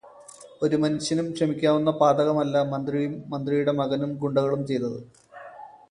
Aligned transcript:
ഒരു 0.63 0.75
മനുഷ്യനും 0.83 1.27
ക്ഷമിക്കാവുന്ന 1.35 1.91
പാതകമല്ല 2.01 2.63
മന്ത്രിയും 2.71 3.13
മന്ത്രിയുടെ 3.33 3.75
മകനും 3.81 4.13
ഗുണ്ടകളും 4.23 4.63
ചെയ്തത്. 4.71 4.99